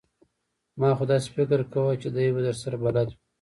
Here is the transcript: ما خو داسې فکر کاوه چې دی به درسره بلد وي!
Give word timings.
ما 0.79 0.89
خو 0.97 1.03
داسې 1.11 1.27
فکر 1.37 1.59
کاوه 1.73 1.93
چې 2.01 2.09
دی 2.15 2.27
به 2.35 2.41
درسره 2.47 2.75
بلد 2.83 3.07
وي! 3.09 3.15